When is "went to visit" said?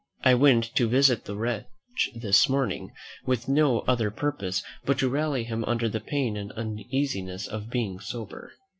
0.33-1.25